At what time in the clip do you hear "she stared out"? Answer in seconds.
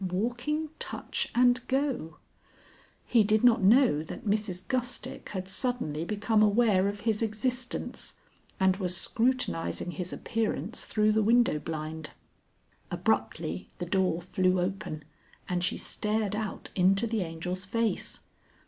15.63-16.71